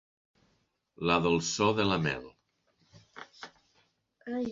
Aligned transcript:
La 1.09 1.17
dolçor 1.25 1.75
de 1.79 1.85
la 1.89 1.99
mel. 2.05 2.25